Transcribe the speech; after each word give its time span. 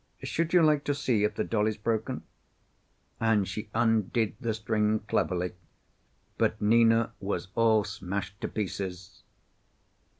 Should 0.23 0.51
you 0.51 0.63
like 0.63 0.83
to 0.85 0.95
see 0.95 1.23
if 1.23 1.35
the 1.35 1.43
doll 1.43 1.67
is 1.67 1.77
broken?" 1.77 2.23
And 3.19 3.47
she 3.47 3.69
undid 3.75 4.33
the 4.41 4.55
string 4.55 5.01
cleverly, 5.07 5.51
but 6.39 6.59
Nina 6.59 7.13
was 7.19 7.49
all 7.53 7.83
smashed 7.83 8.41
to 8.41 8.47
pieces. 8.47 9.21